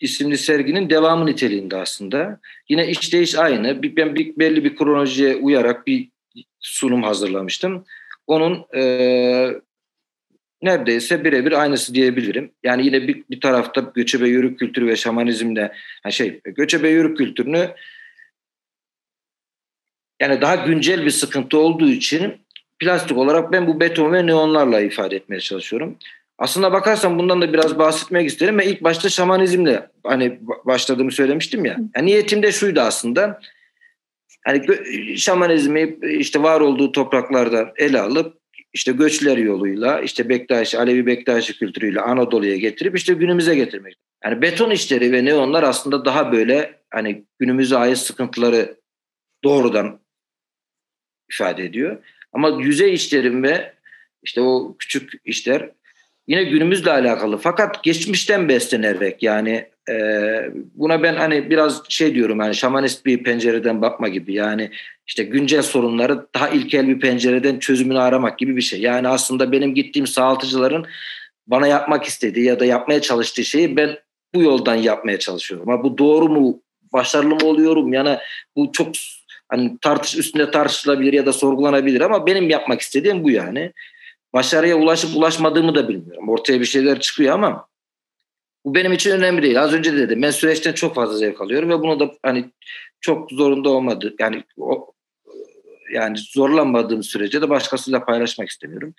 isimli 0.00 0.38
serginin 0.38 0.90
devamı 0.90 1.26
niteliğinde 1.26 1.76
aslında. 1.76 2.40
Yine 2.68 2.88
işleyiş 2.88 3.38
aynı. 3.38 3.82
Ben 3.82 4.14
bir, 4.14 4.36
belli 4.36 4.64
bir 4.64 4.76
kronolojiye 4.76 5.36
uyarak 5.36 5.86
bir 5.86 6.08
sunum 6.60 7.02
hazırlamıştım. 7.02 7.84
Onun 8.26 8.64
e, 8.76 8.82
neredeyse 10.62 11.24
birebir 11.24 11.52
aynısı 11.52 11.94
diyebilirim. 11.94 12.52
Yani 12.62 12.86
yine 12.86 13.08
bir, 13.08 13.24
bir 13.30 13.40
tarafta 13.40 13.92
göçebe 13.94 14.28
yörük 14.28 14.58
kültürü 14.58 14.86
ve 14.86 14.96
şamanizmle 14.96 15.72
yani 16.04 16.12
şey 16.12 16.40
göçebe 16.44 16.88
yörük 16.88 17.18
kültürünü 17.18 17.68
yani 20.20 20.40
daha 20.40 20.54
güncel 20.54 21.04
bir 21.04 21.10
sıkıntı 21.10 21.58
olduğu 21.58 21.88
için 21.88 22.34
plastik 22.78 23.16
olarak 23.16 23.52
ben 23.52 23.66
bu 23.66 23.80
beton 23.80 24.12
ve 24.12 24.26
neonlarla 24.26 24.80
ifade 24.80 25.16
etmeye 25.16 25.40
çalışıyorum. 25.40 25.96
Aslında 26.38 26.72
bakarsan 26.72 27.18
bundan 27.18 27.40
da 27.40 27.52
biraz 27.52 27.78
bahsetmek 27.78 28.28
isterim 28.28 28.58
ve 28.58 28.66
ilk 28.66 28.82
başta 28.82 29.08
şamanizmle 29.08 29.86
hani 30.04 30.40
başladığımı 30.64 31.12
söylemiştim 31.12 31.64
ya. 31.64 31.76
Yani 31.96 32.06
niyetim 32.06 32.42
de 32.42 32.52
şuydu 32.52 32.80
aslında. 32.80 33.40
Hani 34.44 34.66
şamanizmi 35.16 35.98
işte 36.02 36.42
var 36.42 36.60
olduğu 36.60 36.92
topraklardan 36.92 37.72
ele 37.76 38.00
alıp 38.00 38.39
işte 38.72 38.92
göçler 38.92 39.36
yoluyla 39.38 40.00
işte 40.00 40.28
Bektaşi, 40.28 40.78
Alevi 40.78 41.06
Bektaşi 41.06 41.58
kültürüyle 41.58 42.00
Anadolu'ya 42.00 42.56
getirip 42.56 42.96
işte 42.96 43.12
günümüze 43.12 43.54
getirmek. 43.54 43.96
Yani 44.24 44.42
beton 44.42 44.70
işleri 44.70 45.12
ve 45.12 45.24
neonlar 45.24 45.62
aslında 45.62 46.04
daha 46.04 46.32
böyle 46.32 46.80
hani 46.90 47.24
günümüze 47.38 47.76
ait 47.76 47.98
sıkıntıları 47.98 48.76
doğrudan 49.44 50.00
ifade 51.32 51.64
ediyor. 51.64 52.04
Ama 52.32 52.62
yüzey 52.62 52.94
işlerim 52.94 53.42
ve 53.42 53.74
işte 54.22 54.40
o 54.40 54.76
küçük 54.78 55.12
işler 55.24 55.70
yine 56.28 56.44
günümüzle 56.44 56.90
alakalı. 56.90 57.38
Fakat 57.38 57.84
geçmişten 57.84 58.48
beslenerek 58.48 59.22
yani 59.22 59.68
e, 59.90 59.94
buna 60.74 61.02
ben 61.02 61.14
hani 61.14 61.50
biraz 61.50 61.82
şey 61.88 62.14
diyorum 62.14 62.40
yani 62.40 62.54
şamanist 62.54 63.06
bir 63.06 63.22
pencereden 63.22 63.82
bakma 63.82 64.08
gibi 64.08 64.34
yani 64.34 64.70
işte 65.06 65.24
güncel 65.24 65.62
sorunları 65.62 66.26
daha 66.34 66.48
ilkel 66.48 66.88
bir 66.88 67.00
pencereden 67.00 67.58
çözümünü 67.58 67.98
aramak 67.98 68.38
gibi 68.38 68.56
bir 68.56 68.62
şey. 68.62 68.80
Yani 68.80 69.08
aslında 69.08 69.52
benim 69.52 69.74
gittiğim 69.74 70.06
sağaltıcıların 70.06 70.86
bana 71.46 71.66
yapmak 71.66 72.04
istediği 72.04 72.44
ya 72.44 72.60
da 72.60 72.64
yapmaya 72.64 73.00
çalıştığı 73.00 73.44
şeyi 73.44 73.76
ben 73.76 73.98
bu 74.34 74.42
yoldan 74.42 74.74
yapmaya 74.74 75.18
çalışıyorum. 75.18 75.68
Ama 75.68 75.84
bu 75.84 75.98
doğru 75.98 76.28
mu, 76.28 76.62
başarılı 76.92 77.34
mı 77.34 77.46
oluyorum? 77.46 77.92
Yani 77.92 78.18
bu 78.56 78.72
çok 78.72 78.88
hani 79.48 79.78
tartış 79.80 80.16
üstünde 80.16 80.50
tartışılabilir 80.50 81.12
ya 81.12 81.26
da 81.26 81.32
sorgulanabilir 81.32 82.00
ama 82.00 82.26
benim 82.26 82.50
yapmak 82.50 82.80
istediğim 82.80 83.24
bu 83.24 83.30
yani. 83.30 83.72
Başarıya 84.32 84.76
ulaşıp 84.76 85.16
ulaşmadığımı 85.16 85.74
da 85.74 85.88
bilmiyorum. 85.88 86.28
Ortaya 86.28 86.60
bir 86.60 86.64
şeyler 86.64 87.00
çıkıyor 87.00 87.34
ama 87.34 87.66
bu 88.64 88.74
benim 88.74 88.92
için 88.92 89.10
önemli 89.10 89.42
değil. 89.42 89.62
Az 89.62 89.72
önce 89.72 89.92
de 89.92 89.96
dedim 89.98 90.22
ben 90.22 90.30
süreçten 90.30 90.72
çok 90.72 90.94
fazla 90.94 91.16
zevk 91.16 91.40
alıyorum 91.40 91.70
ve 91.70 91.78
bunu 91.78 92.00
da 92.00 92.12
hani 92.22 92.50
çok 93.00 93.30
zorunda 93.30 93.70
olmadı. 93.70 94.14
Yani 94.18 94.44
o, 94.56 94.92
yani 95.92 96.18
zorlanmadığım 96.18 97.02
sürece 97.02 97.42
de 97.42 97.50
başkasıyla 97.50 98.04
paylaşmak 98.04 98.48
istemiyorum. 98.48 98.94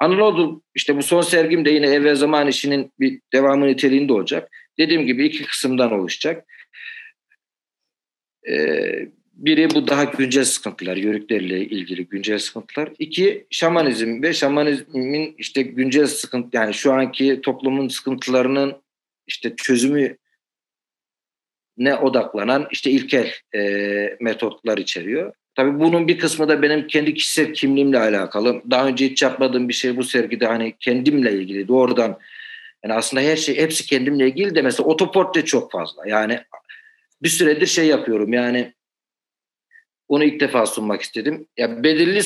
Anadolu 0.00 0.62
işte 0.74 0.96
bu 0.96 1.02
son 1.02 1.20
sergim 1.20 1.64
de 1.64 1.70
yine 1.70 1.86
ev 1.86 2.04
ve 2.04 2.14
zaman 2.14 2.48
işinin 2.48 2.92
bir 3.00 3.20
devamı 3.32 3.66
niteliğinde 3.66 4.12
olacak. 4.12 4.50
Dediğim 4.78 5.06
gibi 5.06 5.26
iki 5.26 5.44
kısımdan 5.44 5.92
oluşacak. 5.92 6.44
Ee, 8.50 9.08
biri 9.38 9.70
bu 9.70 9.86
daha 9.86 10.04
güncel 10.04 10.44
sıkıntılar, 10.44 10.96
yörüklerle 10.96 11.60
ilgili 11.60 12.06
güncel 12.06 12.38
sıkıntılar. 12.38 12.92
İki, 12.98 13.46
şamanizm 13.50 14.22
ve 14.22 14.32
şamanizmin 14.32 15.34
işte 15.38 15.62
güncel 15.62 16.06
sıkıntı, 16.06 16.56
yani 16.56 16.74
şu 16.74 16.92
anki 16.92 17.40
toplumun 17.42 17.88
sıkıntılarının 17.88 18.82
işte 19.26 19.56
çözümü 19.56 20.16
ne 21.76 21.94
odaklanan 21.94 22.68
işte 22.70 22.90
ilkel 22.90 23.32
e, 23.54 23.60
metotlar 24.20 24.78
içeriyor. 24.78 25.32
Tabii 25.54 25.80
bunun 25.80 26.08
bir 26.08 26.18
kısmı 26.18 26.48
da 26.48 26.62
benim 26.62 26.86
kendi 26.86 27.14
kişisel 27.14 27.54
kimliğimle 27.54 27.98
alakalı. 27.98 28.62
Daha 28.70 28.86
önce 28.86 29.08
hiç 29.08 29.22
yapmadığım 29.22 29.68
bir 29.68 29.74
şey 29.74 29.96
bu 29.96 30.04
sergide 30.04 30.46
hani 30.46 30.74
kendimle 30.80 31.32
ilgili 31.32 31.68
doğrudan 31.68 32.18
yani 32.84 32.94
aslında 32.94 33.22
her 33.22 33.36
şey 33.36 33.58
hepsi 33.58 33.86
kendimle 33.86 34.26
ilgili 34.28 34.54
de 34.54 34.62
mesela 34.62 34.88
otoportre 34.88 35.44
çok 35.44 35.72
fazla. 35.72 36.08
Yani 36.08 36.40
bir 37.22 37.28
süredir 37.28 37.66
şey 37.66 37.86
yapıyorum 37.86 38.32
yani 38.32 38.72
onu 40.08 40.24
ilk 40.24 40.40
defa 40.40 40.66
sunmak 40.66 41.02
istedim. 41.02 41.46
Ya 41.56 41.82
belirli 41.82 42.20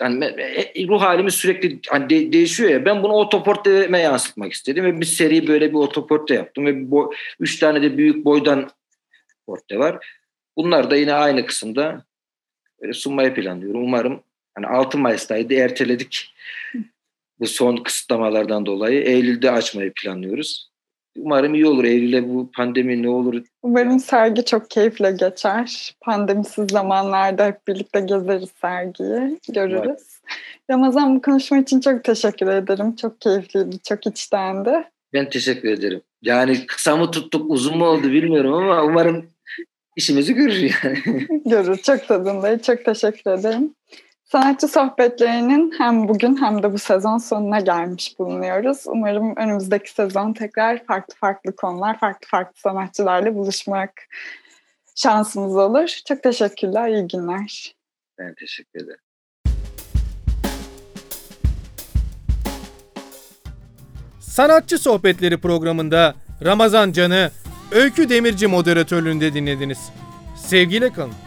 hani 0.00 0.24
e, 0.24 0.88
ruh 0.88 1.00
halimiz 1.00 1.34
sürekli 1.34 1.80
hani 1.88 2.10
de, 2.10 2.32
değişiyor 2.32 2.70
ya. 2.70 2.84
Ben 2.84 3.02
bunu 3.02 3.12
otoportreme 3.12 3.98
yansıtmak 3.98 4.52
istedim 4.52 4.84
ve 4.84 5.00
bir 5.00 5.06
seri 5.06 5.46
böyle 5.46 5.70
bir 5.70 5.76
otoportre 5.76 6.34
yaptım 6.34 6.66
ve 6.66 6.90
bu 6.90 7.14
üç 7.40 7.58
tane 7.58 7.82
de 7.82 7.98
büyük 7.98 8.24
boydan 8.24 8.70
portre 9.46 9.78
var. 9.78 10.06
Bunlar 10.56 10.90
da 10.90 10.96
yine 10.96 11.12
aynı 11.12 11.46
kısımda 11.46 12.04
sunmayı 12.92 13.34
planlıyorum. 13.34 13.82
Umarım 13.82 14.22
hani 14.54 14.66
6 14.66 14.98
Mayıs'taydı 14.98 15.54
erteledik. 15.54 16.34
Bu 17.40 17.46
son 17.46 17.76
kısıtlamalardan 17.76 18.66
dolayı 18.66 19.02
Eylül'de 19.02 19.50
açmayı 19.50 19.92
planlıyoruz. 19.92 20.73
Umarım 21.18 21.54
iyi 21.54 21.66
olur. 21.66 21.84
Eylül'e 21.84 22.28
bu 22.28 22.50
pandemi 22.56 23.02
ne 23.02 23.08
olur? 23.08 23.42
Umarım 23.62 23.98
sergi 23.98 24.44
çok 24.44 24.70
keyifle 24.70 25.12
geçer. 25.12 25.94
Pandemisiz 26.00 26.70
zamanlarda 26.70 27.46
hep 27.46 27.68
birlikte 27.68 28.00
gezeriz 28.00 28.48
sergiyi. 28.60 29.38
Görürüz. 29.48 29.80
Evet. 29.86 30.00
Ramazan 30.70 31.16
bu 31.16 31.22
konuşma 31.22 31.58
için 31.58 31.80
çok 31.80 32.04
teşekkür 32.04 32.46
ederim. 32.46 32.96
Çok 32.96 33.20
keyifliydi, 33.20 33.78
çok 33.78 34.06
içtendi. 34.06 34.70
Ben 35.12 35.30
teşekkür 35.30 35.68
ederim. 35.68 36.02
Yani 36.22 36.66
kısa 36.66 36.96
mı 36.96 37.10
tuttuk, 37.10 37.50
uzun 37.50 37.78
mu 37.78 37.84
oldu 37.86 38.12
bilmiyorum 38.12 38.52
ama 38.52 38.84
umarım 38.84 39.26
işimizi 39.96 40.34
görür 40.34 40.70
yani. 40.84 41.26
görür. 41.46 41.76
Çok 41.76 42.08
tadındayım. 42.08 42.58
Çok 42.58 42.84
teşekkür 42.84 43.30
ederim. 43.30 43.74
Sanatçı 44.34 44.68
sohbetlerinin 44.68 45.74
hem 45.78 46.08
bugün 46.08 46.36
hem 46.36 46.62
de 46.62 46.72
bu 46.72 46.78
sezon 46.78 47.18
sonuna 47.18 47.60
gelmiş 47.60 48.18
bulunuyoruz. 48.18 48.82
Umarım 48.86 49.36
önümüzdeki 49.36 49.90
sezon 49.90 50.32
tekrar 50.32 50.84
farklı 50.84 51.14
farklı 51.14 51.56
konular, 51.56 52.00
farklı 52.00 52.28
farklı 52.28 52.60
sanatçılarla 52.60 53.34
buluşmak 53.34 53.90
şansımız 54.94 55.56
olur. 55.56 55.88
Çok 56.08 56.22
teşekkürler, 56.22 56.88
iyi 56.88 57.08
günler. 57.08 57.74
Ben 58.18 58.34
teşekkür 58.34 58.84
ederim. 58.84 59.00
Sanatçı 64.20 64.78
Sohbetleri 64.78 65.40
programında 65.40 66.14
Ramazan 66.44 66.92
Can'ı 66.92 67.30
Öykü 67.72 68.08
Demirci 68.08 68.46
moderatörlüğünde 68.46 69.34
dinlediniz. 69.34 69.90
Sevgiyle 70.36 70.92
kalın. 70.92 71.23